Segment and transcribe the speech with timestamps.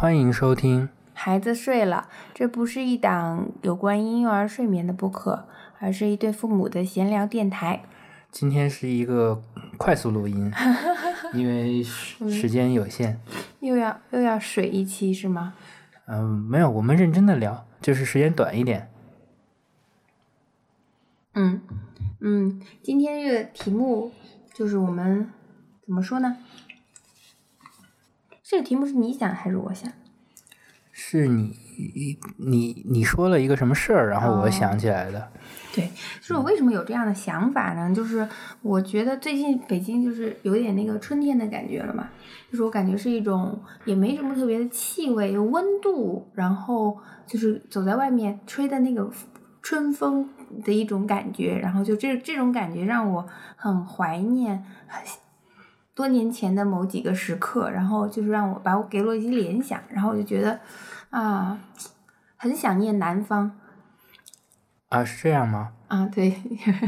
[0.00, 0.88] 欢迎收听。
[1.12, 5.48] 孩子睡了，这不是一档有关婴幼儿睡眠的播客，
[5.80, 7.82] 而是一对父母的闲聊电台。
[8.30, 9.42] 今天是一个
[9.76, 10.52] 快速录音，
[11.34, 13.18] 因为时时间有限。
[13.58, 15.54] 又要又要水一期是吗？
[16.06, 18.88] 嗯、没有，我们认真的聊，就是时间短一点。
[21.34, 21.60] 嗯
[22.20, 24.12] 嗯，今天这个题目
[24.54, 25.28] 就是我们
[25.84, 26.36] 怎么说呢？
[28.50, 29.92] 这个题目是你想还是我想？
[30.90, 35.30] 是你你你说了一个什么事儿，然后我哦想起来的。
[35.74, 35.86] 对，
[36.20, 37.94] 就是我为什么有这样的想法呢？
[37.94, 38.26] 就是
[38.62, 42.08] 我觉得最近北京就是有点那个春天的感觉了嘛，
[42.50, 49.10] 就是我感觉是一种也没什么特别的气味，有温度，然后就是走在外面吹的那个
[49.60, 50.26] 春风
[50.64, 53.26] 的一种感觉，然后就这这种感觉让我
[53.56, 55.02] 很怀念很
[55.98, 60.60] 多年前的某几个时刻，然后就是让我把我给了我一些联想，然后我就觉得
[61.10, 61.58] 啊，
[62.36, 63.50] 很想念南方
[64.90, 65.72] 啊，是这样吗？
[65.88, 66.40] 啊，对。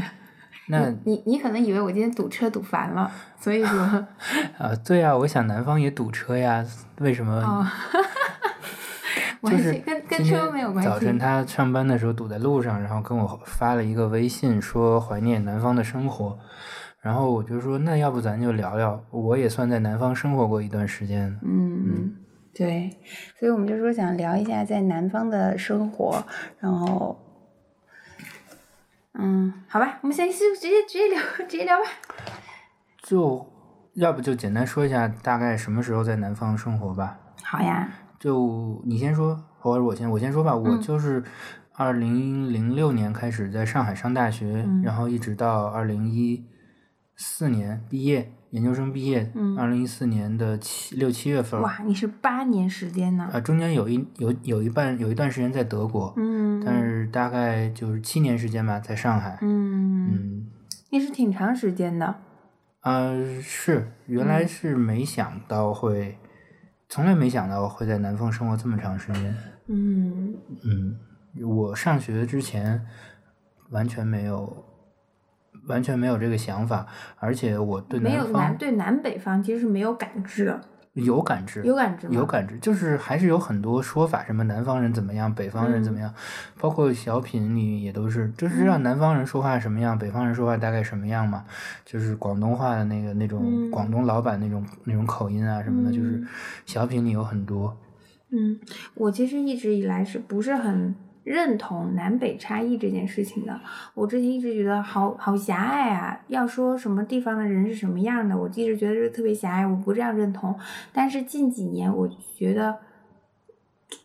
[0.67, 3.81] 那你你可能以为我今天堵车堵烦了，所以说
[4.57, 6.65] 啊，对啊、我想南方也堵车呀，
[6.99, 7.33] 为什么？
[7.43, 7.67] 哦，
[9.41, 11.19] 完就是跟跟车没有关系早晨。
[11.19, 16.39] 他上班的时候堵在路上，然后跟我发了一个微信，说怀念南方的生活。
[17.01, 21.35] 然后我就说，那要不咱就聊聊，我也算在南方生活过一段时间。
[21.41, 22.15] 嗯，
[22.53, 22.95] 对，
[23.39, 26.23] 所以我们就说想聊一下在南方的生活，
[26.59, 27.17] 然后，
[29.13, 31.85] 嗯，好吧，我们先就直接直接聊直接聊吧。
[33.01, 33.47] 就
[33.95, 37.17] 要不就简单说一下大概什么时候在南方生活吧。
[37.43, 40.55] 好呀，就你先说，或者我先我先说吧。
[40.55, 41.23] 我嗯就是
[41.73, 46.45] 二零零六年开始在上海上大学，嗯然后一直到二零一
[47.23, 53.29] 四年毕业，研究生毕业，嗯二零一四年的七六七月份，哇，你是八年时间呢？
[53.31, 59.37] 啊，中间有一有有一半有一段时间在德国，嗯，但是大概就是七年时间吧，在上海。
[59.41, 60.47] 嗯，嗯，
[60.89, 62.15] 也是挺长时间的。
[62.81, 66.17] 呃，是原来嗯是没想到会，
[66.89, 69.37] 从来没想到会在南方生活这么长时间。
[69.67, 70.97] 嗯嗯，
[71.45, 72.83] 我上学之前
[73.69, 74.65] 完全没有，
[75.67, 76.85] 完全没有这个想法，
[77.17, 80.61] 而且我对没有南方对南北方其实是没有感知的，
[80.93, 82.07] 有感知，有感知？
[82.09, 86.01] 有感知，就是还是有很多说法，什么南方人怎么样，北方人怎么嗯。
[86.01, 86.13] 样，
[86.59, 91.45] 包括小品里也都是，就是让南方人说话什么样，北方人说话大概什么样嘛，
[91.85, 93.71] 就是广东话的那个那种嗯。
[93.71, 96.27] 广东老板那种那种口音啊什么的，就是嗯。
[96.65, 97.77] 小品里有很多。
[98.33, 98.59] 嗯，
[98.95, 103.59] 我其实一直以来是不是很认同南北差异这件事情的？
[103.93, 110.57] 我之前一直觉得好好狭隘啊，要说什么地方的人是什么样的，我一直觉得是特别狭隘，我不这样认同。
[110.91, 112.79] 但是近几年我觉得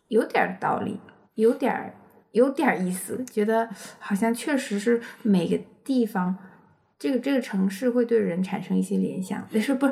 [0.09, 0.99] 有点道理，
[1.35, 1.93] 有点
[2.33, 6.37] 有点意思，觉得好像确实是每个地方。
[6.99, 9.85] 这个这个城市会对人产生一些联想，不 是不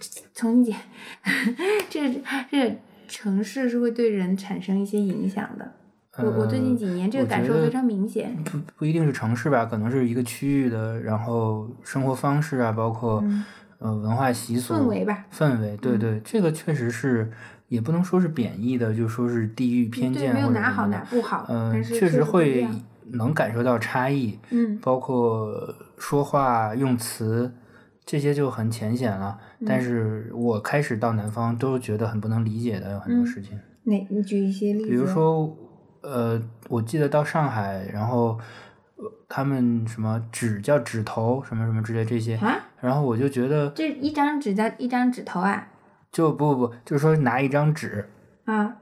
[0.00, 0.80] 是，重新讲，
[1.90, 2.20] 这个
[2.50, 2.76] 这个
[3.08, 5.72] 城市是会对人产生一些影响的。
[6.18, 8.36] 我我最近呃几年这个感受非常明显。
[8.44, 13.44] 不不一定是城市吧，可能是一个区域的，然后生活方式啊，包括、嗯
[13.78, 15.26] 呃文化习俗、氛围吧。
[15.30, 17.30] 氛围，对嗯对，这个确实是，
[17.68, 22.66] 也不能说是贬义的，就说是地域偏对，见没有哪好或者什么的哪不好，嗯、确实会
[23.10, 27.52] 能感受到差异，嗯包括说话用词
[28.06, 29.36] 这些就很浅显了。
[29.66, 33.58] 但嗯是我开始到南方都觉得很不能理解的有很多嗯事情。
[33.82, 34.88] 哪你举一些例子？
[34.88, 35.54] 比如，说，
[36.04, 38.38] 呃，我记得到上海，然后、
[38.96, 45.66] 呃他们什么纸叫纸头，什么什么之类这些，啊，然后我就觉得，这一张纸叫一张纸头啊
[46.12, 48.08] 就不不不，就是说拿一张纸，
[48.44, 48.76] 啊，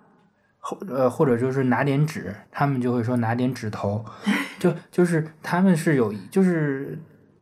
[0.58, 4.04] 或呃或者就是拿点纸，他们就会说拿点纸头，
[4.58, 6.98] 就就是他们是有就是。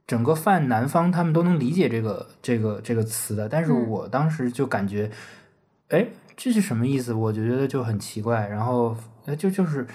[0.07, 5.09] 整个泛南方，他们都能理解这个这个这个词的，但是嗯我当时就感觉，
[5.91, 7.13] 哎，这是什么意思？
[7.13, 9.87] 我就觉得就很奇怪，然后呃就就是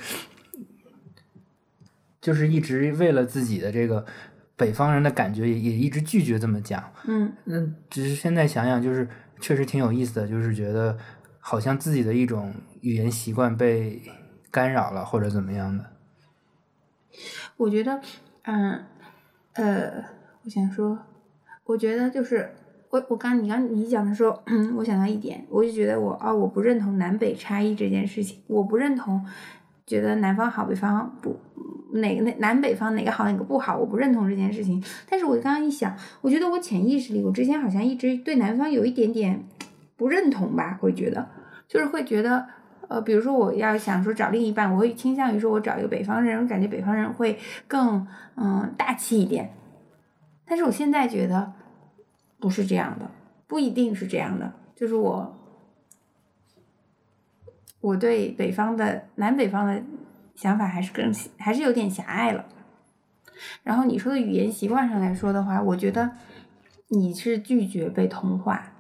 [2.22, 4.06] 就是一直为了自己的这个
[4.56, 6.92] 北方人的感觉，也也一直拒绝这么讲。
[7.08, 7.60] 嗯那，
[7.90, 9.08] 只是现在想想，就是
[9.40, 10.98] 确实挺有意思的，就是觉得
[11.40, 14.02] 好像自己的一种语言习惯被
[14.52, 15.92] 干扰了，或者怎么样的。
[17.58, 18.02] 我觉得，
[18.44, 18.86] 嗯，
[19.54, 20.04] 呃，
[20.44, 21.00] 我想说，
[21.64, 22.54] 我觉得就是
[22.96, 24.42] 我我刚你刚你讲的时候，
[24.78, 29.22] 我想到一点，我就觉得我啊、我不认同南北差异这件事情，我不认同，
[29.86, 31.38] 觉得南方好，北方不，
[31.92, 34.82] 哪个哪南北方哪个好哪个不好，我不认同这件事情。
[35.10, 39.44] 但是我刚刚一想，我觉得我潜意识里，我之前好像一直对南方有一点点
[39.98, 41.28] 不认同吧，会觉得。
[41.68, 42.46] 就是会觉得，
[42.88, 47.38] 呃，比如说我要想说找另一半，我会倾向于说我找一个北方人，我感觉北方人会
[47.68, 48.08] 更
[48.38, 49.52] 嗯大气一点。
[50.46, 51.52] 但是我现在觉得
[52.46, 53.10] 不是这样的，
[53.48, 55.36] 不一定是这样的，就是我
[57.82, 59.82] 我对北方的南北方的
[60.36, 62.46] 想法还是更还是有点狭隘了。
[63.64, 66.12] 然后你说的语言习惯上来说的话，我觉得
[66.90, 68.74] 你是拒绝被同化。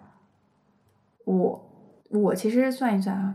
[1.23, 1.71] 我
[2.11, 3.33] 我其实算一算啊，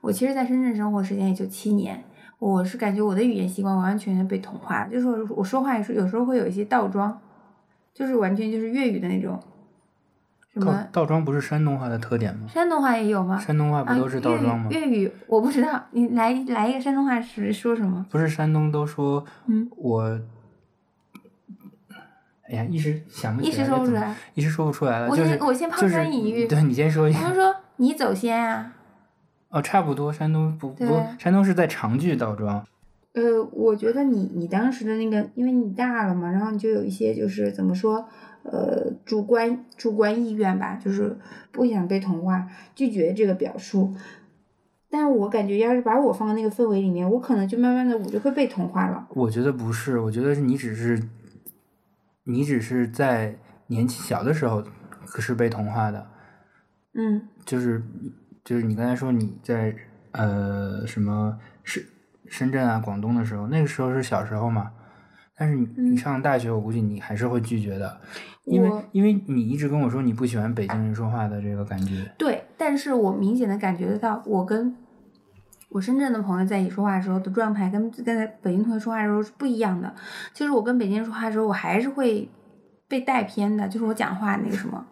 [0.00, 2.02] 我其实在深圳生活时间也就七年，
[2.40, 7.22] 我是感觉我的语言习惯完完全全被同化，就是我说话也是有时候会有一些倒装，
[7.98, 9.42] 就是完全就是粤语的那种。
[10.52, 12.46] 什么倒装不是山东话的特点吗？
[12.46, 13.36] 山东话也有吗？
[13.36, 14.68] 山东话不都是倒装吗？
[14.70, 18.06] 粤语我不知道，你来来一个山东话是说什么？
[18.08, 20.20] 不是山东都说，嗯，我，
[22.48, 25.08] 哎呀，一时想不起来，一时说不出来，一时说不出来了。
[25.08, 27.18] 我先我先抛砖引玉，对你先说一下。
[27.18, 28.74] 他们说你走先啊。
[29.48, 32.64] 哦，差不多，山东不不，山东是在长句倒装。
[33.18, 38.08] 呃，我觉得你你当时的那个，因为你大了嘛，然后你就有一些就是怎么说，
[38.44, 41.16] 呃，主观主观意愿吧，就是
[41.50, 43.92] 不想被同化，拒绝这个表述。
[44.88, 49.08] 但我感觉，要是把我放到那个氛围里面，我可能就慢慢的我就会被同化了。
[49.10, 51.02] 我觉得不是，我觉得是你只是，
[52.24, 53.36] 你只是在
[53.66, 54.62] 年纪小的时候
[55.06, 56.06] 可是被同化的。
[56.94, 57.28] 嗯。
[57.44, 57.82] 就是
[58.44, 59.74] 就是你刚才说你在
[60.12, 61.84] 呃什么是。
[62.30, 64.70] 深圳啊，广东的时候，那个时候是小时候嘛，
[65.36, 68.00] 但是你你上大学，我估计你还是会拒绝的，
[68.44, 72.10] 因为因为你一直跟我说你不喜欢北京人说话的这个感觉。
[72.18, 74.76] 对，但是我明显的感觉得到，我跟
[75.70, 79.94] 我深圳的朋友在一起说话的时候的状态，跟跟北京同学说话的时候是不一样的。
[80.34, 82.28] 就是我跟北京人说话的时候，我还是会
[82.88, 84.84] 被带偏的，就是我讲话那个什么，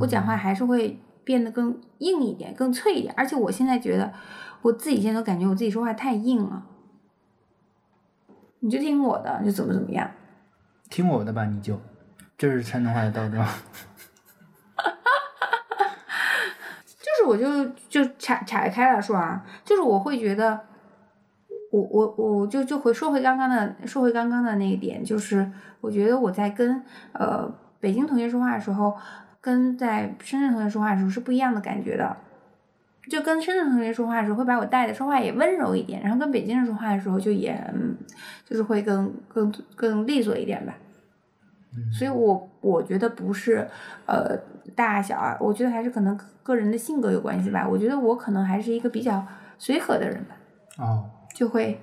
[0.00, 4.12] 我讲话还是会变得更硬一点，更脆一点，而且我现在觉得。
[4.64, 6.64] 我自己现在都感觉我自己说话太硬了，
[8.60, 10.10] 你就听我的，就怎么怎么样。
[10.88, 11.78] 听我的吧，你就，
[12.38, 13.46] 这是山东话的倒装。
[16.86, 20.58] 就是我就就岔岔开了说啊，就是我会觉得，
[21.70, 25.52] 我我我就就回说回刚刚的说回刚刚的那一点，就是
[25.82, 26.82] 我觉得我在跟
[27.12, 27.46] 呃
[27.80, 28.96] 北京同学说话的时候，
[29.42, 32.16] 跟在深圳同学说话的时候是不一样的感觉的。
[33.10, 37.94] 就跟深圳同学说话的时候，会把我带的说话也温柔一点，然后跟北京人说话的时候，就也嗯，
[38.48, 40.74] 就是会更更更利索一点吧。
[41.92, 43.68] 所以我我觉得不是
[44.06, 44.36] 呃
[44.74, 47.68] 大小啊，我觉得还是可能个人的性格有关系吧。
[47.68, 49.26] 我觉得我可能还是一个比较
[49.58, 50.36] 随和的人吧。
[50.78, 51.10] 哦。
[51.34, 51.80] 就会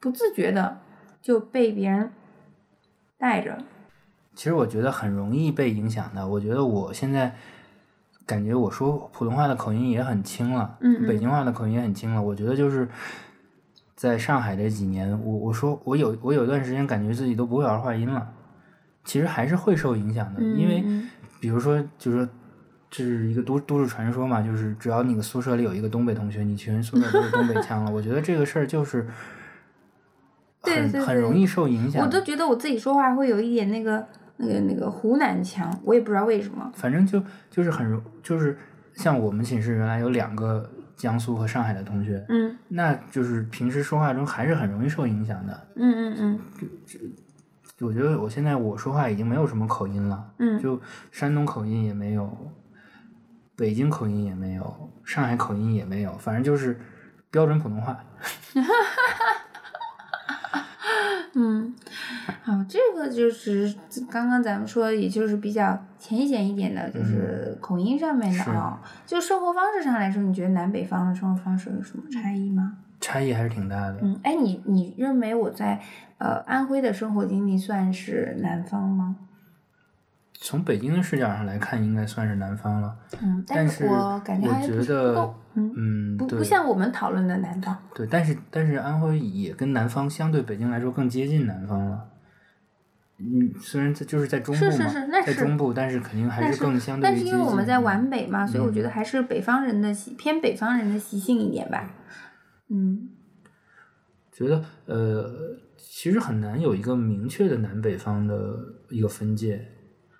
[0.00, 0.80] 不自觉的
[1.22, 2.10] 就被别人
[3.16, 3.58] 带着。
[4.34, 6.26] 其实我觉得很容易被影响的。
[6.28, 7.34] 我觉得我现在。
[8.26, 12.22] 感觉我说普通话的口音也很轻了，北京话的口音也很轻了。
[12.22, 12.88] 我觉得就是
[13.94, 18.26] 在上海这几年，我我说我有我有一段时间感觉自己都不会儿化音了，
[19.04, 20.42] 其实还是会受影响的。
[20.42, 20.82] 因为
[21.38, 22.28] 比如说，就是说
[22.90, 27.92] 这是一个都都市传说嘛，就是只要你的宿舍里有一个东北同学，你全宿舍都是东北 腔了。
[27.92, 29.06] 我觉得这个事儿就是
[30.62, 32.02] 很很容易受影响。
[32.02, 34.06] 我都觉得我自己说话会有一点那个。
[34.36, 36.70] 那个那个湖南腔，我也不知道为什么。
[36.74, 38.56] 反正就就是很容，就是
[38.94, 45.68] 像我们寝室原来有两个江苏和上海的同学，嗯，那就是平时说话中还是很容易受影响的。
[45.76, 46.40] 嗯嗯嗯。
[47.76, 52.52] 就我觉得我现在我说话已经没有什么口音了，嗯，就山东口音也没有，
[53.56, 56.78] 北京口音也没有，上海口音也没有，反正就是
[57.32, 57.98] 标准普通话。
[61.36, 61.74] 嗯，
[62.42, 63.74] 好，这个就是
[64.10, 68.80] 刚刚咱们说，也就是比较浅显一点的，就是口音上面的啊。
[69.06, 72.76] 就生活方式上来说，你觉得南北方的生活方式有什么差异吗？
[73.00, 73.98] 差异还是挺大的。
[74.02, 75.80] 嗯，哎，你你认为我在
[76.18, 79.16] 呃安徽的生活经历算是南方吗？
[80.46, 82.94] 从北京的视角上来看，应该算是南方了。
[83.22, 85.34] 嗯，但是我感觉还不够。
[85.54, 87.74] 嗯，不不像我们讨论的南方。
[87.94, 92.10] 对，但是但是安徽也跟南方相对北京来说更接近南方了。
[93.16, 94.70] 嗯，虽然在就是在中部嘛，
[95.24, 101.90] 在中部，但是肯定还是更相对但是因为我们在皖北嘛，所以我觉得还是北方人的习偏北方人的习性一点吧。
[102.68, 103.08] 嗯。
[104.30, 108.58] 觉得呃，其实很难有一个明确的南北方的
[108.90, 109.70] 一个分界。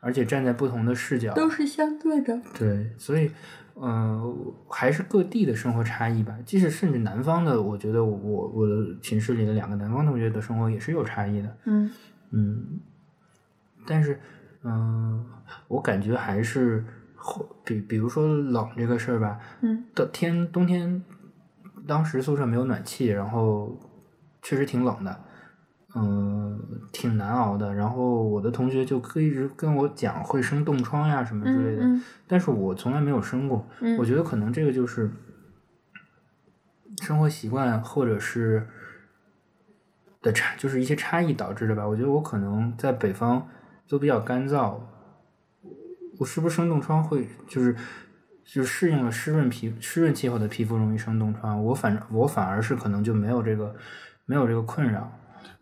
[0.04, 2.38] 而且站在不同的视角，都是相对的。
[2.58, 3.30] 对，所以，
[3.74, 6.36] 嗯，还是各地的生活差异吧。
[6.44, 11.56] 即使甚至南方的，我觉得我我的寝室里的两个南方同学的生活也是有差异的。
[11.64, 11.90] 嗯
[12.30, 12.80] 嗯，
[13.86, 14.20] 但是，
[14.62, 15.24] 嗯，
[15.68, 16.84] 我感觉还是
[17.16, 21.02] 后比比如说冷这个事儿吧，嗯的天冬天，
[21.86, 23.80] 当时宿舍没有暖气，然后
[24.42, 25.24] 确实挺冷的，
[25.96, 26.60] 嗯，
[26.92, 27.72] 挺难熬的。
[27.72, 33.64] 然后我的同学就可一直跟我讲会生冻疮呀什么之类的，嗯但是我从来没有生过。
[33.80, 35.10] 嗯我觉得可能这个就是
[37.02, 38.66] 生活习惯或者是
[40.20, 41.86] 的差，就是一些差异导致的吧。
[41.86, 43.46] 我觉得我可能在北方
[43.88, 44.80] 都比较干燥，
[46.18, 47.74] 我是不是生冻疮会就是
[48.44, 51.62] 就是适应了湿润皮湿润气候的皮肤容易生冻疮？
[51.62, 53.76] 我反我反而是可能就没有这个
[54.26, 55.12] 没有这个困扰。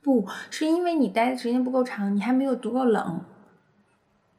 [0.02, 3.20] 不是因为你待的时间不够长，你还没有足够冷。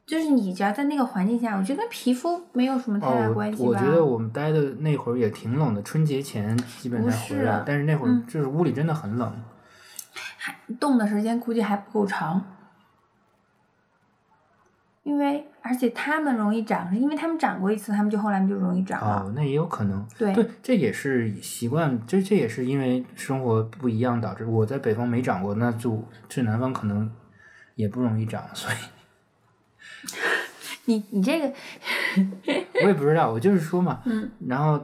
[0.05, 3.63] 就是你只要在那个环境下，我觉得跟皮肤没有什么太大哦，关系吧。
[3.63, 9.33] 我我觉得我们待的那会儿也挺冷的，春节前基本不才回来，是但是那会儿嗯就是屋里真的很冷。
[10.37, 12.45] 还冻的时间估计还不够长，
[15.03, 19.23] 因为而且他们容易长，是因为他们长过一次，他们就后来就容易长了。
[19.23, 20.05] 哦，那也有可能。
[20.17, 24.45] 对对，这也是习惯，这这也是因为生活不一样导致。
[24.45, 27.11] 我在北方没长过，那就去南方可能
[27.75, 28.75] 也不容易长，所以
[30.85, 31.53] 你你这个，
[32.83, 34.01] 我也不知道，我就是说嘛。
[34.07, 34.81] 嗯然后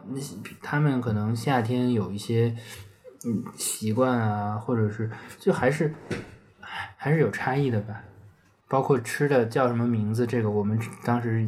[0.62, 2.56] 他们可能夏天有一些
[3.26, 5.94] 嗯习惯啊，或者是就还是
[6.98, 8.02] 还是有差异的吧。
[8.70, 11.46] 包括吃的叫什么名字，这个我们当时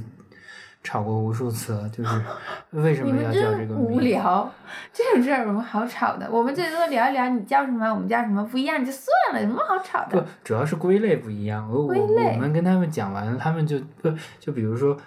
[0.83, 2.21] 吵过无数次了，就是
[2.71, 3.93] 为什么要叫这个名字？
[3.93, 4.51] 无聊，
[4.91, 6.27] 这种事儿有什么好吵的？
[6.31, 11.69] 我们最多聊一聊你叫什么，我们叫什么不一样就算了，有什么好吵的不的？，主要是归类不一样。
[11.71, 14.97] 我我我们跟他们讲完了，他们就不就比如说，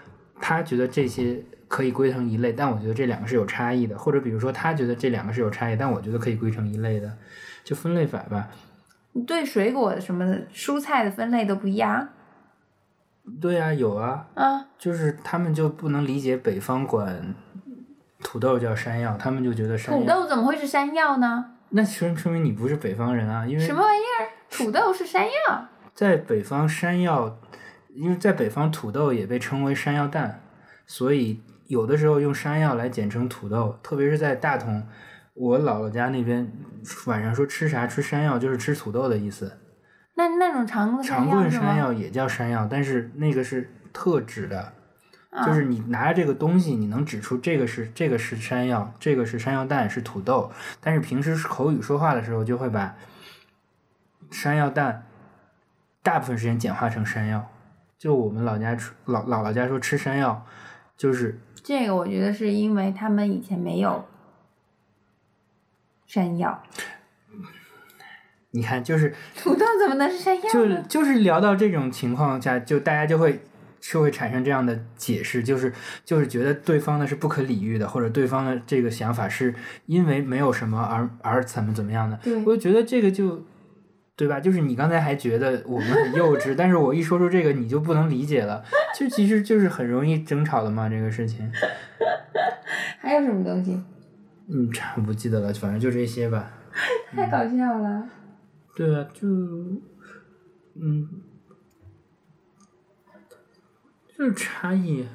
[0.40, 7.10] 他觉得这些可以归成一类，但我觉得这两个是有差异的，或者比如说他觉得这两个是有差异，但我觉得可以归成一类的，
[7.64, 8.48] 就分类法吧。
[9.14, 12.08] 你对水果什么的蔬菜的分类都不一样
[13.40, 14.66] 对啊，有啊，啊？
[14.78, 17.34] 就是他们就不能理解北方管
[18.22, 21.52] 土豆叫山药，他们就觉得山土，豆怎么会是山药呢？
[21.70, 24.28] 那说说明你不是北方人啊，因为什么玩意儿？
[24.50, 25.66] 土豆是山药？
[25.94, 27.38] 在北方山药，
[27.94, 30.42] 因为在北方土豆也被称为山药蛋，
[30.86, 34.86] 所以有的时候用山药来简称土豆，特别是在大同，
[35.34, 36.50] 我姥姥家那边
[37.06, 39.58] 晚上说吃啥吃山药，就是吃土豆的意思。
[40.14, 41.02] 那那种长棍？
[41.50, 44.72] 山药也叫山药，但是那个是特指的，
[45.30, 50.52] 啊就是你拿着这个东西，你能指出这个是这个是山药，这个是山药蛋，是土豆。
[50.80, 52.94] 但是平时口语说话的时候，就会把
[54.30, 55.04] 山药蛋
[56.00, 57.50] 大部分时间简化成山药。
[57.98, 60.46] 就我们老家吃老姥姥家说吃山药，
[60.96, 64.04] 就是这个我觉得是因为他们以前没有
[66.06, 66.62] 山药，
[68.50, 70.84] 你看，就是 土豆怎么能是山药就呢？
[70.88, 73.40] 就是聊到这种情况下，就大家就会
[73.80, 75.72] 就会产生这样的解释，就是
[76.04, 79.54] 就是觉得对方呢是不可理喻的，或者对方的这个想法是
[79.86, 82.16] 因为没有什么而而怎么怎么样的。
[82.22, 83.44] 对我就觉得这个就
[84.16, 84.38] 对吧？
[84.38, 88.64] 就是你刚才还觉得我们很幼稚， 但是我一说出这个你就不能理解了，
[88.96, 91.50] 就其实就是很容易争吵的嘛，这个事情。
[93.00, 93.82] 还有什么东西？
[94.48, 96.50] 嗯， 差不记得了，反正就这些吧。
[97.12, 98.08] 太搞笑了。
[98.74, 99.28] 对啊，就
[100.74, 101.08] 嗯，
[104.16, 105.06] 就是差异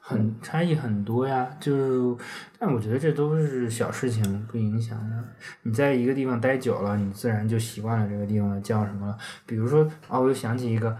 [0.00, 1.50] 很差异很多呀。
[1.58, 2.24] 就是，
[2.58, 5.24] 但我觉得这都是小事情，不影响的。
[5.62, 9.18] 你在一个地方待久了，你自然就习惯了这个地方的叫什么了。
[9.44, 10.96] 比如说，哦，我又想起一个，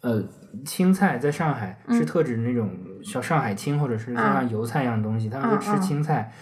[0.00, 0.22] 呃，
[0.64, 2.70] 青菜在上海是嗯特指那种
[3.04, 6.32] 像上海青或者是像油菜一样的东西，他们说吃青菜，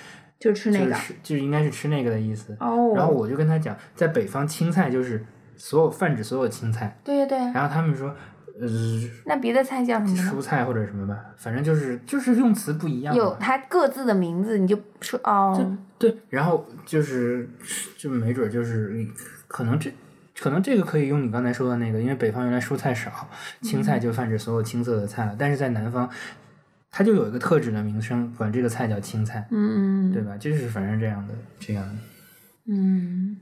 [0.40, 0.86] 就吃那个。
[0.86, 2.56] 就是就是应该是吃那个的意思。
[2.58, 2.92] 哦。
[2.96, 5.24] 然后我就跟他讲，在北方青菜就是
[5.56, 8.08] 所有泛指所有青菜，对对对，然后他们说，
[8.60, 8.66] 呃，
[9.26, 10.32] 那别的菜叫什么呢？
[10.32, 13.14] 蔬菜或者什么吧，反正就是就是用词不一样。
[13.14, 15.76] 有它各自的名字，你就说哦。
[15.96, 17.48] 对，然后就是
[17.96, 19.06] 就没准就是
[19.46, 19.92] 可能这。
[20.42, 23.28] 可能这个可以用你刚才说的那个，因为北方原来蔬菜少，
[23.60, 25.36] 青菜就泛指所有青色的菜了。
[25.38, 26.08] 但是在南方，
[26.90, 30.36] 它就有一个特指的名称，管这个菜叫青菜，嗯对吧？
[30.36, 31.94] 就是反正这样的，这样的。
[32.66, 33.36] 嗯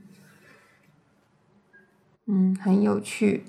[2.27, 3.43] 嗯，很有趣。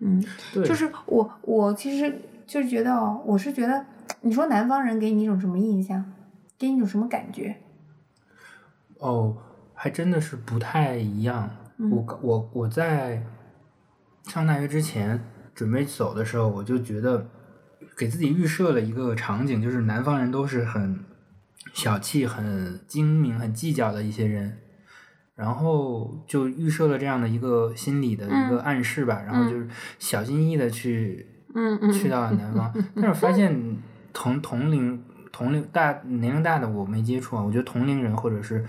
[0.00, 0.22] 嗯，
[0.52, 3.86] 对，就是我我其实就是觉得哦，我是觉得，
[4.20, 6.12] 你说南方人给你一种什么印象？
[6.58, 7.56] 给你一种什么感觉？
[8.98, 9.36] 哦，
[9.74, 11.50] 还真的是不太一样。
[11.78, 13.24] 嗯我我我在
[14.28, 15.18] 上大学之前
[15.54, 17.26] 准备走的时候，我就觉得
[17.96, 21.04] 给自己预设了一个场景，就是南方人都是很
[21.72, 24.58] 小气、很精明、很计较的一些人。
[25.34, 28.60] 然后就预设了这样的一个心理的一个嗯。
[28.60, 29.66] 暗示吧，然后就是
[29.98, 33.78] 小心翼翼的去嗯嗯，去到了南方，但是我发现
[34.12, 38.64] 同同龄同龄大年龄大的我没接触啊，我觉得同龄人或者是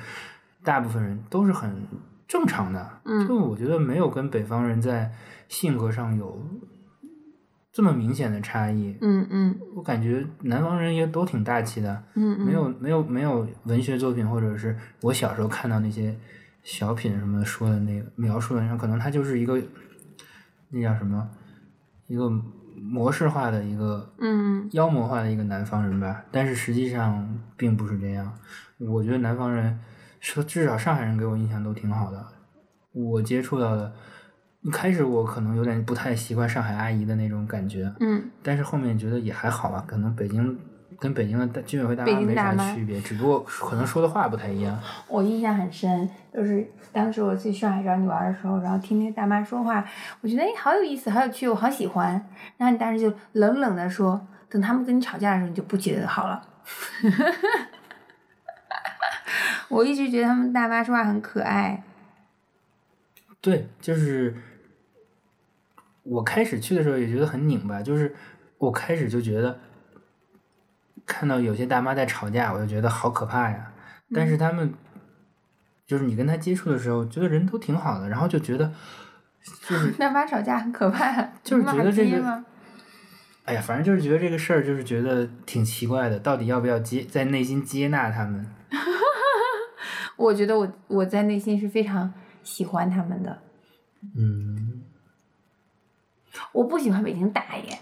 [0.64, 1.86] 大部分人都是很
[2.28, 3.28] 正常的，嗯。
[3.28, 5.12] 就我觉得没有跟北方人在
[5.50, 6.42] 性格上有
[7.74, 8.96] 这么明显的差异。
[9.02, 16.16] 嗯嗯我感觉南方人也都挺大气的，嗯嗯，没有没有没有文学作品或者是我小时候看到那些
[16.62, 19.60] 小品什么说的那个描述的，可能他就是一个
[20.70, 21.28] 那叫什么
[22.06, 22.30] 一个
[22.76, 27.28] 模式化的一个嗯妖魔化的一个南方人吧，但是实际上
[27.58, 28.32] 并不是这样。
[28.78, 29.80] 我觉得南方人
[30.20, 32.24] 说至少上海人给我印象都挺好的，
[32.92, 33.92] 我接触到的。
[34.64, 40.58] 一开始我可能有点不太习惯上海阿姨的那种感觉，嗯但是后面觉得也还好吧，可能北京
[41.00, 44.80] 跟北京的居委会大妈没啥区别，只不过可能说的话不太一样。
[45.10, 49.86] 我印象很深，就是当时我去上海找你玩的时候，然后听那个大妈说话，
[50.22, 52.12] 我觉得哎好有意思，好有趣，我好喜欢。
[52.58, 56.42] 然后你当时就冷冷的说，等他们跟你吵架的时候，你就不觉得好了。
[59.68, 61.84] 我一直觉得他们大妈说话很可爱。
[63.42, 64.34] 对，就是
[66.04, 68.16] 我开始去的时候也觉得很拧巴，就是
[68.58, 69.60] 我开始就觉得
[71.06, 73.72] 看到有些大妈在吵架，我就觉得好可怕呀。
[74.14, 74.74] 但是他们
[75.88, 78.72] 就是你跟他接触的时候，觉得人都挺好的，然后就觉得
[79.68, 82.44] 就是大妈吵架很可怕， 就是觉得这个？
[83.46, 88.46] 哎呀，反正就是觉得这个事儿就是觉得挺奇怪的，到底要不要接在内心接纳他们？
[90.16, 93.40] 我觉得我我在内心是非常喜欢他们的。
[94.18, 94.84] 嗯，
[96.52, 97.80] 我不喜欢北京大爷，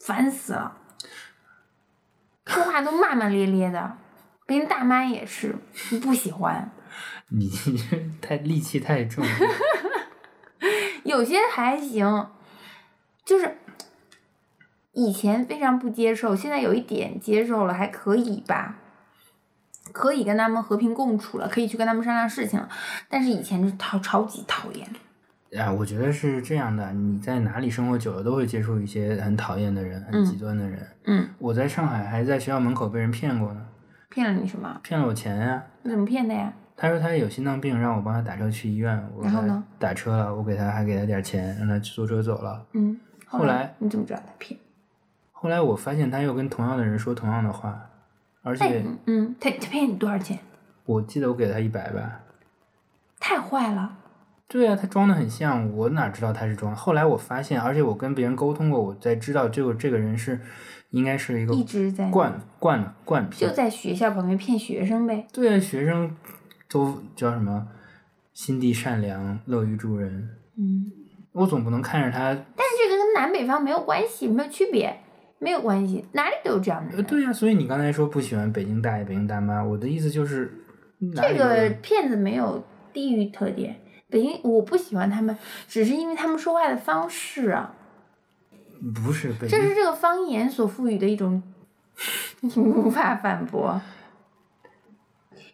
[0.00, 0.76] 烦死了，
[2.46, 3.98] 说话都骂骂咧咧的。
[4.46, 5.56] 北京大妈也是，
[6.02, 6.70] 不喜欢。
[7.28, 9.30] 你这太戾气太重了。
[11.04, 12.30] 有些还行，
[13.24, 13.56] 就是
[14.92, 18.76] 以前非常不接受，现在有一点接受了，还可以吧。
[19.92, 22.68] 可以跟他们和平共处了，可以去跟他们商量事情了，
[23.08, 24.88] 但是以前就超超级讨厌。
[25.58, 30.86] 啊，我觉得是这样的，你在哪里生活久了，都会接触一些很讨厌的人、很嗯极端的人。
[31.04, 33.66] 嗯，我在上海还在学校门口被人骗过呢，
[34.10, 34.80] 骗了你什么？
[34.82, 36.52] 骗了我钱呀、你怎么骗的呀？
[36.76, 39.00] 他说他有心脏病，让我帮他打车去医院。
[39.14, 42.66] 我呢打车了，我给他还给他点钱，让他坐车走了。
[42.72, 44.58] 嗯，后来你怎么知道他骗？
[45.30, 47.80] 后来我发现他又跟同样的人说同样的话，
[48.42, 50.36] 而哎且，嗯，他他骗你多少钱？
[50.84, 52.20] 我记得我给他一百吧。
[53.20, 53.98] 太坏了。
[54.46, 56.74] 对啊，他装的很像，我哪知道他是装？
[56.76, 60.38] 后来我发现，而且我跟别人沟通过，我才知道这个这个人是
[60.90, 63.50] 应该是一个一直在惯惯惯就。
[63.50, 65.26] 在学校旁边骗学生呗。
[65.32, 66.14] 对啊，学生
[66.68, 67.66] 都叫什么
[68.32, 70.28] 心地善良、乐于助人。
[70.56, 70.92] 嗯，
[71.32, 72.18] 我总不能看着他，
[72.54, 75.00] 但是这个跟南北方没有关系，没有区别，
[75.40, 77.04] 没有关系，哪里都有这样的呃，人。
[77.06, 80.52] 对呀、所以你刚才说不喜欢北京大爷、北京大妈，我的意思就是，
[81.16, 83.80] 这个骗子没有地域特点。
[84.14, 87.74] 北京我不喜欢他们，只是因为他们说话的方式啊，
[88.94, 91.42] 不是北京，这是这个方言所赋予的一种，
[92.38, 93.82] 你无法反驳。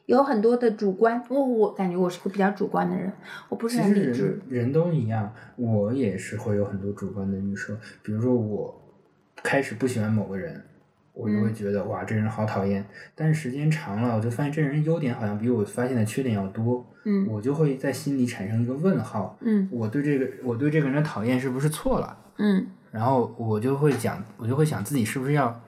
[0.05, 3.11] 有很多的主观，我我感觉我是个比较主观的人，
[3.49, 4.43] 我不是很理智人。
[4.51, 8.79] 人都一样，我也是会有很多主观的预设，比如说我
[9.37, 10.63] 开始不喜欢某个人，
[11.21, 11.55] 我就会嗯。
[11.55, 17.27] 觉得、哇这人好讨厌，但是时间长了，我就发现这人优点好像比我发现的缺点要多，嗯。
[17.29, 19.69] 我就会在心里产生一个问号，嗯。
[19.71, 22.17] 我对这个我对这个人的讨厌是不是错了？
[22.39, 22.67] 嗯。
[22.91, 25.61] 然后我就会讲，我就会想自己是不是要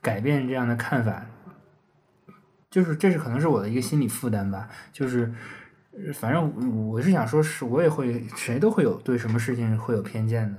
[0.00, 1.26] 改变这样的看法，
[2.70, 5.32] 就是这是可能是我的一个心理负担吧，就是
[5.92, 10.58] 呃反正我我是想说，是我也会，谁都会有对什么事情会有偏见的。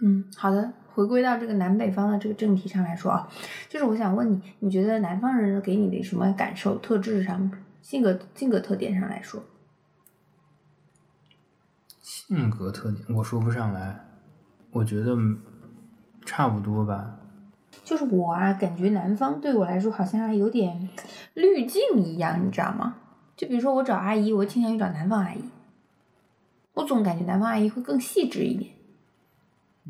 [0.00, 3.28] 嗯，好的，回归到这个南北方的这个正题上来说啊，
[3.68, 7.50] 就是我想问你，你觉得南方人给你的什么感受、特质上、
[7.82, 9.42] 性格性格特点上来说？
[12.00, 14.04] 性格特点我说不上来，
[14.70, 15.16] 我觉得
[16.24, 17.18] 差不多吧。
[17.84, 20.88] 就是我啊，感觉南方对我来说好像还有点
[21.34, 22.96] 滤镜一样，你知道吗？
[23.36, 25.42] 就比如说我找阿姨，我倾向于找南方阿姨，
[26.74, 28.72] 我总感觉南方阿姨会更细致一点，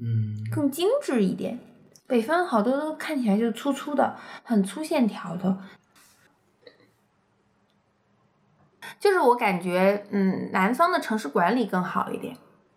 [0.00, 1.58] 嗯，更精致一点。
[2.06, 5.58] 北方好多都看起来就粗粗的，很粗线条的。
[8.98, 12.36] 就是我感觉，嗯，南方的城市管理更好一点，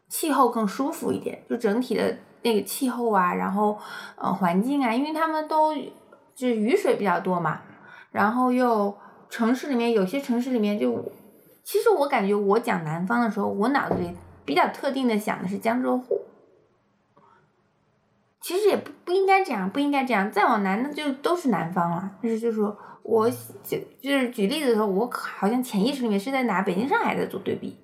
[0.10, 3.80] 气候更舒服一点，就整体的那个气候啊，然后
[4.18, 7.62] 呃环境啊，因为他们都就是雨水比较多嘛，
[8.12, 8.96] 然后又
[9.30, 11.12] 城市里面有些城市里面就，
[11.64, 16.21] 其实我感觉我讲南方的时候，我脑子里比较特定的想的是江浙沪。
[18.42, 20.30] 其实也不不应该这样，不应该这样。
[20.32, 22.18] 再往南，那就都是南方了。
[22.22, 27.78] 就是就是说我就就是举例子的时候，我好像潜意识里面是在拿北京、上海在做对比。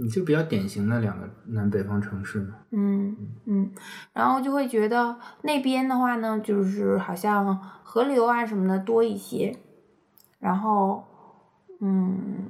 [0.00, 2.54] 你就比较典型的两个南北方城市嘛。
[2.70, 3.72] 嗯嗯，
[4.12, 9.58] 然后就会觉得那边的话呢，就是好像河流啊什么的多一些，
[10.38, 11.04] 然后
[11.80, 12.48] 嗯，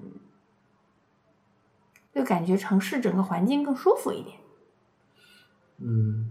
[2.14, 4.36] 就感觉城市整个环境更舒服一点。
[5.78, 6.30] 嗯，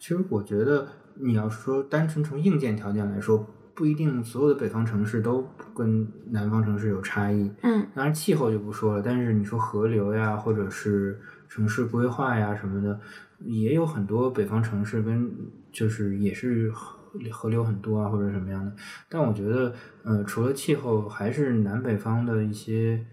[0.00, 7.52] 其实我觉得你要说单纯从硬件条件来说，不一定所有的北方城市都跟南方城市有差异。
[7.62, 12.98] 嗯当然气候就不说了，但是你说河流呀，或者是城市规划呀什么的，
[13.40, 15.30] 也有很多北方城市跟
[15.70, 16.98] 就是也是河
[17.30, 18.72] 河流很多啊，或者什么样的。
[19.08, 23.04] 但我觉得，呃，除了气候，还是南北方的一些，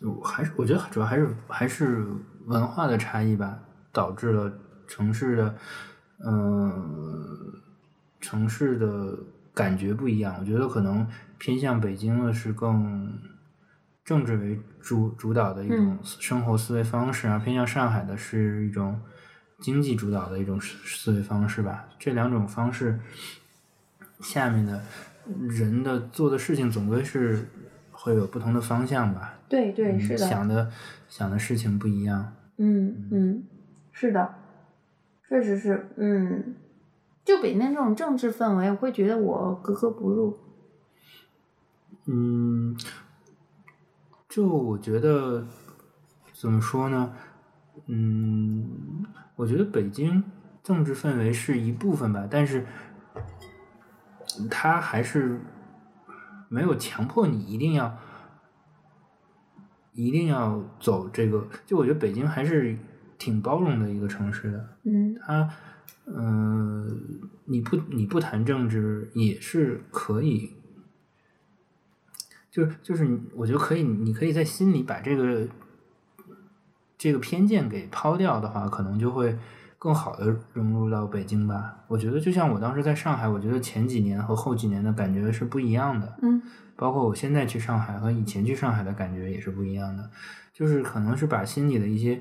[0.00, 2.04] 我还是我觉得主要还是还是
[2.46, 3.60] 文化的差异吧，
[3.92, 4.50] 导致了
[4.88, 5.54] 城市的，
[6.24, 7.52] 嗯、
[8.20, 9.16] 城市的
[9.54, 10.36] 感觉不一样。
[10.40, 11.06] 我觉得可能
[11.38, 13.16] 偏向北京的是更
[14.04, 18.98] 政治为主主导的一种嗯生活思维方式啊，偏向上海的是一种
[19.60, 21.86] 经济主导的一种思思维方式吧。
[21.98, 22.98] 这两种方式
[24.20, 24.82] 下面的
[25.48, 27.46] 人的做的事情总归是
[27.92, 29.34] 会有不同的方向吧。
[29.48, 30.70] 对对嗯是的，想的
[31.08, 32.32] 想的事情不一样。
[32.56, 33.42] 嗯嗯，
[33.92, 34.34] 是的，
[35.28, 36.56] 确实是，嗯，
[37.24, 40.38] 就北京这种政治氛围，我会觉得我格格不入。
[42.06, 42.74] 嗯，
[44.26, 45.46] 就我觉得
[46.32, 47.12] 怎么说呢？
[47.86, 49.04] 嗯，
[49.36, 50.24] 我觉得北京
[50.62, 52.66] 政治氛围是一部分吧，但是
[54.50, 55.40] 它还是
[56.48, 57.98] 没有强迫你一定要
[59.92, 61.46] 一定要走这个。
[61.66, 62.78] 就我觉得北京还是
[63.18, 64.68] 挺包容的一个城市的。
[64.84, 65.50] 嗯他，
[66.06, 67.00] 嗯、
[67.44, 70.52] 你不你不谈政治也是可以，
[72.50, 75.48] 就是就是，我觉得可以，你可以在心里把这个
[76.96, 79.36] 这个偏见给抛掉的话，可能就会
[79.78, 81.84] 更好的融入到北京吧。
[81.88, 86.18] 我觉得就像我当时在上海，我觉得前几年和后几年的感觉是不一样的。
[86.22, 86.40] 嗯
[86.78, 90.08] 包括我现在去上海和以前去上海的感觉也是不一样的，
[90.52, 92.20] 就是可能是把心里的一些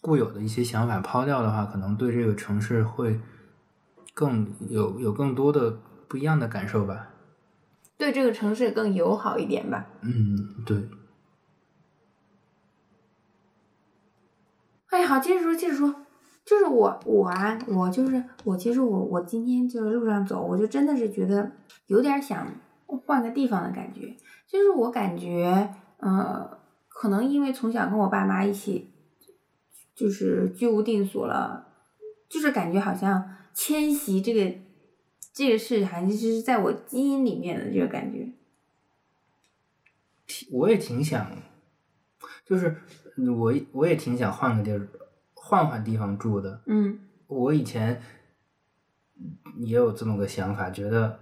[0.00, 3.20] 固有的一些想法抛掉的话，可能对这个城市会
[4.14, 7.10] 更有有更多的不一样的感受吧。
[7.96, 9.86] 对这个城市更友好一点吧。
[10.02, 10.88] 嗯，对，
[14.90, 15.92] 哎，好，接着说，接着说，
[16.44, 21.50] 就是我我啊，我就是我，其实我我今天就是路上走，我就真的是觉得
[21.88, 22.46] 有点想
[22.86, 24.14] 换个地方的感觉。
[24.46, 26.58] 就是我感觉，呃，
[26.88, 28.92] 可能因为从小跟我爸妈一起，
[29.98, 31.66] 就是居无定所了，
[32.28, 34.56] 就是感觉好像迁徙这个
[35.32, 38.28] 这个事还是在我基因里面的这个感觉。
[40.52, 41.32] 我也挺想，
[42.46, 42.76] 就是
[43.36, 44.86] 我我也挺想换个地儿，
[45.34, 46.62] 换换地方住的。
[46.66, 48.00] 嗯我以前
[49.56, 51.18] 也有这么个想法，觉得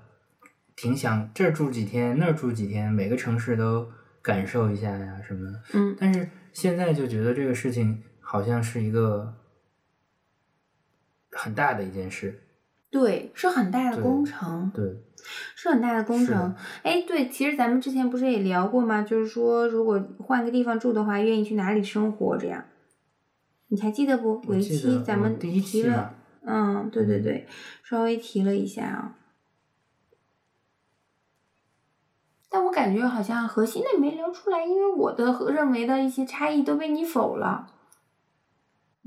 [0.76, 5.62] 挺想这儿住几天，那儿住几天，每个城市都感受一下呀什么的。
[5.72, 9.32] 嗯但是现在就觉得这个事情好像是一个
[11.30, 12.42] 很大的一件事，
[12.90, 14.68] 对，是很大的工程。
[14.74, 15.00] 对，
[15.54, 16.52] 是很大的工程。
[16.82, 19.02] 哎，对，其实咱们之前不是也聊过吗？
[19.02, 22.36] 就是说，如果换个地方住的话，愿意去哪里生活？
[22.36, 22.64] 这样，
[23.68, 24.42] 你还记得不？
[24.48, 26.12] 有一我记得期咱们提了，
[26.44, 27.46] 嗯，对对嗯对，
[27.84, 29.16] 稍微提了一下啊。
[32.50, 37.74] 但我感觉好像核心的没聊出来，因为我的和认为的一些差异都被你否了。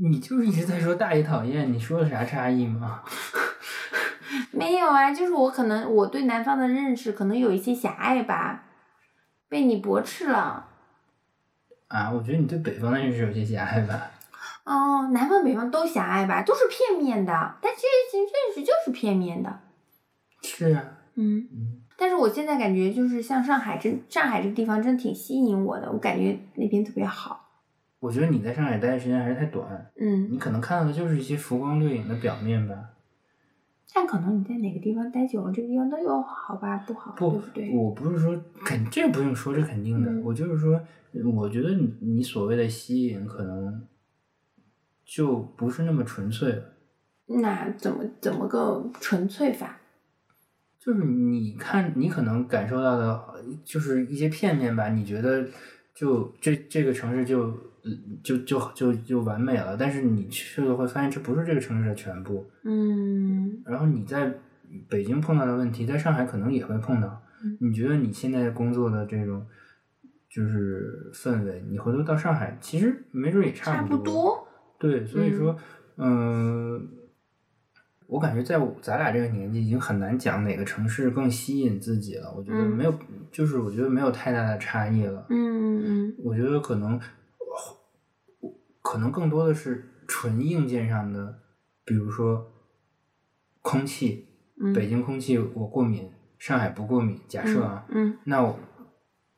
[0.01, 3.03] 你就是一直在说大爷讨厌，你说了啥差异吗？
[4.51, 8.63] 没有啊，就是我可能我对南方的认识可能有一些狭隘吧，
[9.49, 10.67] 被你驳斥了。
[11.87, 14.11] 啊，我觉得你对北方的认识有些狭隘吧。
[14.63, 19.59] 哦，南方北方都狭隘吧，都是片面的，但这些认识就是片面的。
[20.43, 20.83] 是啊，
[21.15, 27.48] 嗯，嗯，但是我现在感觉就是像上海这上海这个地方真挺吸引我的，我感觉那边特别好。
[27.99, 32.91] 我觉得你在上海待的时间还是太短，嗯，你可能看到的就是一些浮光掠影的表面吧。
[33.93, 37.75] 但可能你在哪个地方待久了，这个地方都有好吧不好，不，对不对？
[37.75, 40.11] 我不是说肯，这个不用说，这肯定的。
[40.11, 40.79] 嗯我就是说，
[41.33, 43.81] 我觉得你你所谓的吸引，可能
[45.03, 46.63] 就不是那么纯粹了。
[47.25, 49.79] 那怎么怎么个纯粹法？
[50.79, 54.89] 就是你看，你可能感受到的，就是一些片面吧。
[54.89, 55.45] 你觉得
[55.93, 57.51] 就这这个城市就
[58.23, 59.75] 就就就就完美了。
[59.77, 62.49] 但是你去了会发现这不是这个城市的全部。
[62.63, 64.33] 嗯然后你在
[64.87, 67.57] 北京碰到的问题，在上海可能也会碰到嗯。
[67.59, 69.45] 你觉得你现在工作的这种
[70.29, 74.47] 就是氛围，你回头到上海，其实没准也差不不多。
[74.77, 75.57] 对，所以说，
[75.97, 76.87] 嗯、
[78.07, 82.31] 我感觉在我咱俩这个年纪，已经很难讲哪个城市更吸引自己了。
[82.33, 82.93] 我觉得嗯没有，
[83.31, 85.25] 就是我觉得没有太大的差异了。
[85.29, 86.99] 嗯嗯我觉得可能，
[88.89, 91.41] 可能更多的是纯硬件上的，
[91.85, 92.51] 比如说
[93.61, 94.27] 空气，
[94.59, 97.19] 嗯，北京空气我过敏，上海不过敏。
[97.27, 98.57] 假设啊，嗯那我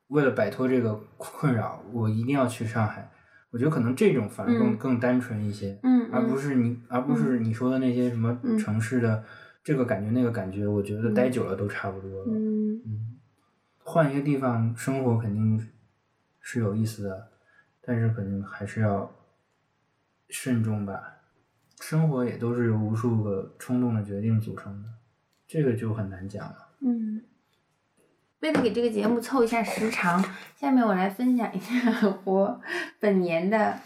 [0.08, 3.12] 为了摆脱这个困扰，我一定要去上海。
[3.50, 9.22] 我觉得可能这种反而更、嗯更单纯一些，嗯，而不是你，而不是你说的那些什么嗯城市的、
[9.62, 12.28] 这个感觉那个感觉，我觉得待久了都差不多了。
[12.32, 13.20] 嗯嗯，
[13.84, 15.60] 换一个地方生活肯定
[16.40, 17.32] 是有意思的，
[17.82, 19.12] 但是肯定还是要
[20.32, 21.18] 慎重吧。
[21.80, 24.90] 生活也都是由无数个冲动的决定组成的，
[25.48, 26.70] 这个就很难讲了。
[26.80, 27.24] 嗯。
[28.40, 30.24] 为了给这个节目凑一下时长，
[30.56, 31.76] 下面我来分享一下
[32.26, 32.60] 我
[33.00, 33.80] 本年的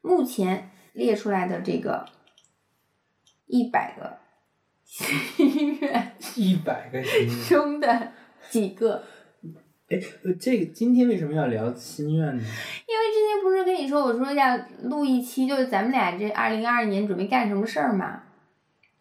[0.00, 2.06] 目前列出来的这个
[3.44, 4.18] 一百个
[4.84, 8.12] 心愿一百个心愿， 中的
[8.48, 9.04] 几个。
[9.90, 12.42] 哎，呃这个今天为什么要聊心愿呢？
[12.42, 18.22] 因为之前不是跟你说，我说要录一期，就是咱们俩这二零二二年准备干什么事儿嘛？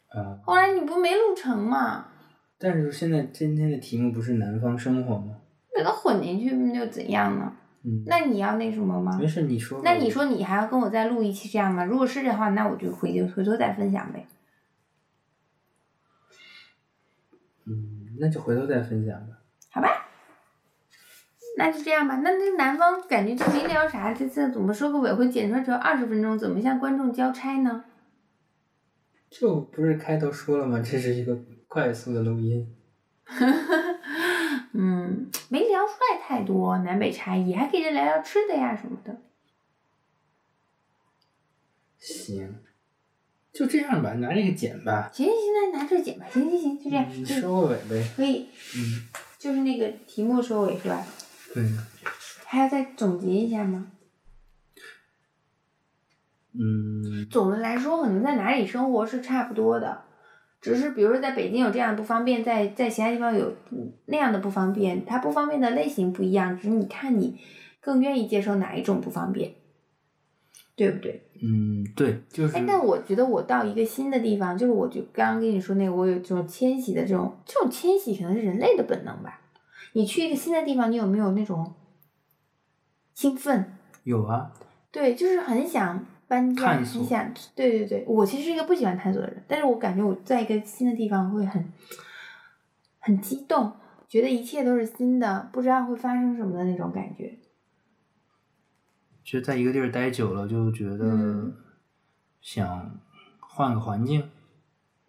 [0.09, 2.07] 啊，后来你不没录成嘛？
[2.59, 5.37] 但是现在今天的题目不是南方生活吗？
[5.73, 7.53] 给它混进去那又怎样呢？
[7.83, 9.25] 嗯，那你要那什么吗没？
[9.25, 9.81] 事，你说。
[9.83, 11.85] 那你说你还要跟我再录一期这样吗？
[11.85, 14.27] 如果是的话，那我就回回头再分享呗。
[17.65, 19.37] 嗯，那就回头再分享吧。
[19.71, 20.02] 好吧？
[21.55, 22.15] 那就这样吧。
[22.23, 27.83] 那那南方感觉就没聊啥，这次怎么收个尾会剪出来只有二十分钟，怎么向观众交差呢？
[29.29, 30.79] 就不是开头说了吗？
[30.79, 31.37] 这是一个
[31.67, 32.75] 快速的录音。
[34.73, 39.15] 嗯，没聊出来太多南北差异，还可以再聊聊吃的呀什么的。
[41.99, 42.55] 行，
[43.51, 45.09] 就这样吧，拿这个剪吧。
[45.13, 46.25] 行行行，那拿这剪吧。
[46.31, 48.07] 行行行，就这样，你就收个尾呗。
[48.15, 51.05] 可以，嗯，就是那个题目收尾是吧？
[51.53, 51.63] 对。
[52.45, 53.87] 还要再总结一下吗？
[56.53, 60.03] 嗯，总的来说，可能在哪里生活是差不多的，
[60.61, 63.55] 只是比如说在北京有这样的不方便，在在其他地方有
[64.05, 67.39] 那样的不方便，它不方便的类型不一样，只是你看你
[67.81, 69.55] 更愿意接受哪一种不方便，
[70.75, 71.27] 对不对？
[71.41, 72.55] 嗯，对，就是。
[72.55, 79.41] 哎，但我觉得我到一个新的地方，就是我就刚刚跟你说那个，我有这种迁徙的这种这种迁徙，可能是人类的本能吧。
[79.93, 81.73] 你去一个新的地方，你有没有那种
[83.13, 83.77] 兴奋？
[84.03, 84.51] 有啊，
[84.91, 91.71] 对，就是很想搬家，很想，对对对，我其实是一个不喜欢探索的人，但是我感觉我在一个新的地方会很
[92.99, 93.71] 很激动，
[94.07, 97.39] 觉得一切都是新的，不知道会发生什么的那种感觉。
[99.23, 101.55] 就在一个地儿待久了，就觉得嗯
[102.41, 102.99] 想
[103.39, 104.29] 换个环境。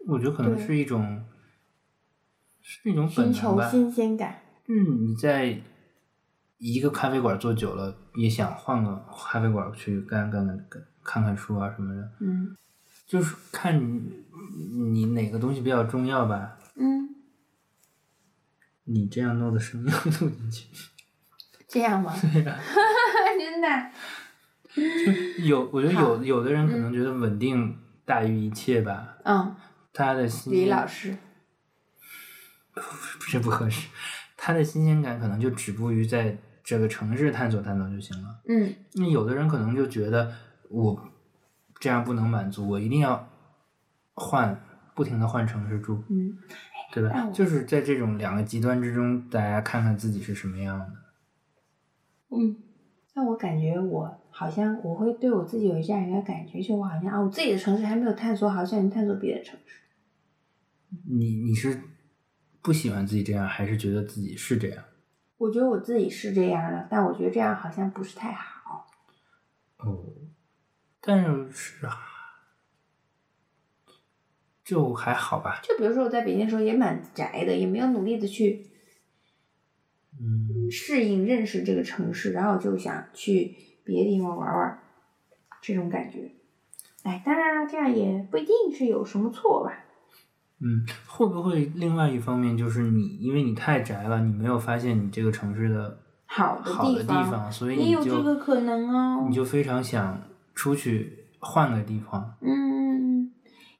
[0.06, 1.24] 我觉得可能是一种，
[2.60, 3.64] 是一种本寻能吧。
[3.64, 5.60] 求新鲜感，嗯，你在
[6.58, 12.56] 一个咖啡馆坐久了，也想换个咖啡馆去干干干干看看书啊什么的，嗯。
[13.06, 14.24] 就是看你
[14.92, 16.58] 你哪个东西比较重要吧。
[16.76, 17.14] 嗯，
[18.84, 20.66] 你这样弄的声音录进去，
[21.68, 22.14] 这样吗？
[22.32, 22.58] 对呀、
[23.38, 23.90] 真的？
[24.74, 29.54] 就有我觉得有有的人可能觉得稳定大于一切吧，嗯，
[29.92, 31.16] 他的心李老师，
[32.72, 32.80] 不
[33.26, 33.88] 是不合适，
[34.46, 38.28] 他的新鲜感可能就止步于在这个城市探索探索就行了。
[38.46, 40.30] 嗯那有的人可能就觉得
[40.68, 41.02] 我
[41.80, 43.26] 这样不能满足，我一定要
[44.12, 44.62] 换，
[44.94, 46.36] 不停的换城市住，嗯
[46.92, 50.86] 对吧就是在这种两个极端之中，大家看看自己是什么样的。
[52.28, 52.56] 嗯。
[53.14, 59.80] 那我感觉我好像我会对我自己有这样一个感觉，就我好像啊，我自己的城市还没有探索好，想去探索别的城市。
[61.08, 61.80] 你你是
[62.64, 64.82] 不喜欢自己这样，还是觉得自己是这样？
[65.36, 68.88] 我觉得我自己是这样的，但我觉得这样好像不是太好。
[69.76, 70.06] 哦，
[71.02, 71.94] 但是是啊，
[74.64, 75.60] 就还好吧。
[75.62, 78.70] 就比如说我在北京的时候也蛮宅的，也没有努力的去
[80.18, 84.82] 嗯，适应认识这个城市，然后就想去别的地方玩玩，
[85.60, 86.30] 这种感觉。
[87.02, 89.83] 哎，当然了，这样也不一定是有什么错吧。
[90.60, 99.34] 嗯，会不会另外一方面就是你，因为你太宅了，你没有发现你这个城市的好的好的地方，所以也有这个可能哦你。
[99.34, 100.18] 就非常想
[100.54, 102.34] 出去换个地方。
[102.40, 103.30] 嗯，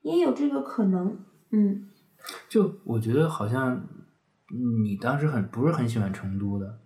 [0.02, 1.16] 也有这个可能。
[1.50, 1.88] 嗯，
[2.48, 3.80] 就我觉得好像
[4.82, 6.80] 你当时很不是很喜欢成都的，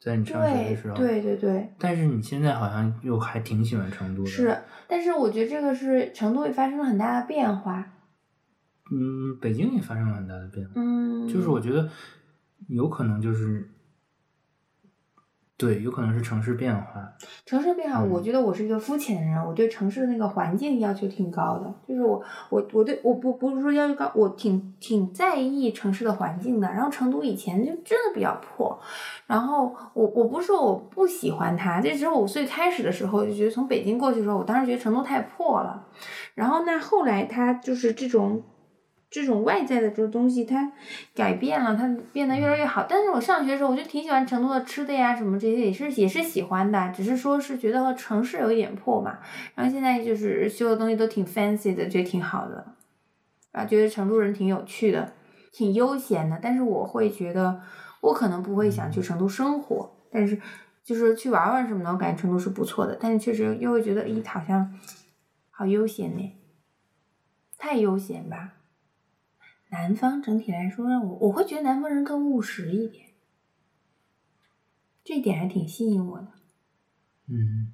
[0.00, 4.28] 在你上学的时候，对对对，但是你现在好像又还挺喜欢成都的。
[4.28, 4.56] 是。
[4.86, 7.84] 但是我觉得这个是成都也发生了很大的变化。
[8.90, 10.72] 嗯，北京也发生了很大的变化。
[10.76, 11.88] 嗯，就是我觉得
[12.68, 13.70] 有可能就是，
[15.56, 17.12] 对，有可能是城市变化。
[17.44, 21.74] 城市变化，嗯我觉得我是一个肤浅的人，我对城市的那个环境要求挺高的。
[21.86, 26.68] 就是我我我对我不不是说要求高，我挺挺在意城市的环境的。
[26.68, 28.78] 然后成都以前就真的比较破，
[29.26, 35.86] 然后我我不是说我不喜欢它，这只是我最开始的时候就觉得从北京过去的时候，我当时觉得成都太破了。
[36.34, 38.42] 然后那后来它就是这种。
[39.10, 40.70] 这种外在的这个东西，它
[41.14, 42.84] 改变了，它变得越来越好。
[42.88, 49.18] 但是我上学的时候，我就挺喜欢成都的吃的呀，什么这些也是也是喜欢的，只是说是觉得城市有一点破嘛。
[49.54, 52.74] 然后现在就是修的东西都挺 fancy 的，觉得挺好的，
[53.52, 55.14] 啊，觉得成都人挺有趣的，
[55.52, 56.38] 挺悠闲的。
[56.42, 57.62] 但是我会觉得，
[58.02, 60.38] 我可能不会想去成都生活，但是
[60.84, 62.94] 就是去玩玩什么的，我感觉成都是不错的。
[63.00, 64.78] 但是确实又会觉得，咦，好像
[65.50, 66.36] 好悠闲呢，
[67.56, 68.52] 太悠闲吧。
[69.70, 73.08] 南方整体来说，让我我会觉得南方人更务实一点，
[75.04, 76.28] 这一点还挺吸引我的。
[77.26, 77.72] 嗯，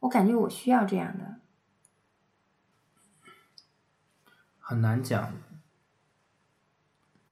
[0.00, 1.40] 我感觉我需要这样的。
[4.58, 5.32] 很难讲。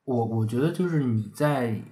[0.05, 1.83] 我我觉得就是你在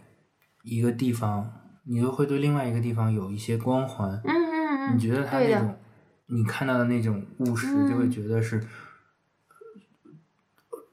[0.62, 4.10] 一个地方，你就会对另外一个地方有一些光环。
[4.24, 5.78] 嗯嗯嗯，你觉得他那种，
[6.26, 8.66] 你看到的那种务实，就会嗯觉得是，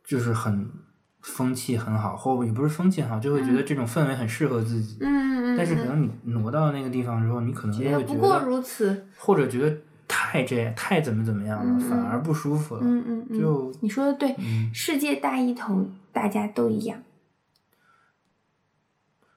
[0.04, 0.70] 就是很
[1.24, 4.98] 风气很好，或也不是风气很好，就会觉得这种氛围很适合自己。
[5.00, 9.08] 嗯嗯嗯，但是可嗯能你挪到那个地方之后，你可能就觉得会觉得，如此。
[9.18, 12.82] 或者觉得太这样，太怎么怎么样了，嗯反而不舒服了。
[12.84, 17.02] 嗯嗯嗯，就你说的对，嗯世界大一统，大家都一样。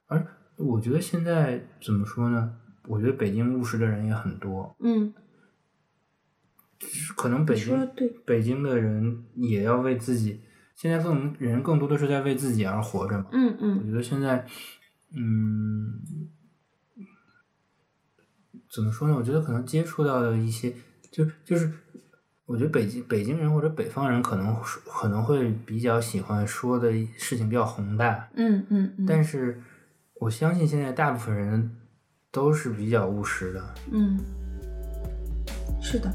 [0.07, 0.25] 而
[0.57, 2.53] 我觉得现在怎么说呢？
[2.87, 5.13] 我觉得北京务实的人也很多，嗯，
[7.15, 7.89] 可能北京。
[8.25, 10.39] 北京的人也要为自己，
[10.77, 13.25] 现在更人更多的是在为自己而活着嘛。
[13.31, 14.45] 嗯嗯我觉得现在，
[15.11, 15.99] 嗯，
[18.71, 19.15] 怎么说呢？
[19.15, 20.71] 我觉得可能接触到的一些，
[21.11, 21.73] 就就是，
[22.45, 29.59] 我觉得北京北京人或者北方人可能可能会比较喜欢说的事情比较宏大，嗯嗯嗯，但是
[30.19, 31.75] 我相信现在大部分人
[32.31, 33.75] 都是比较务实的。
[33.91, 34.19] 嗯，
[35.81, 36.13] 是的。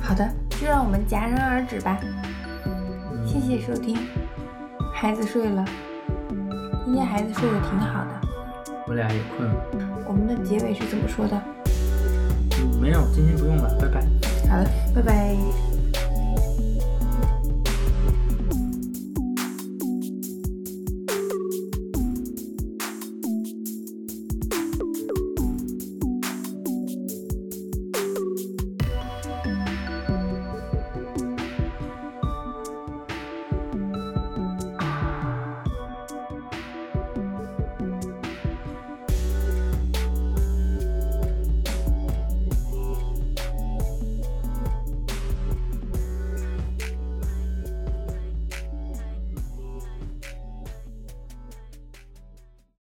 [0.00, 1.98] 好的，就让我们戛然而止吧。
[3.24, 3.96] 谢谢收听。
[4.92, 5.64] 孩子睡了，
[6.84, 8.72] 今天孩子睡得挺好的。
[8.88, 9.54] 我俩也困了，
[10.08, 11.40] 我们的结尾是怎么说的？
[12.60, 14.00] 嗯没有，今天不用了，拜拜。
[14.48, 15.77] 好了，拜拜。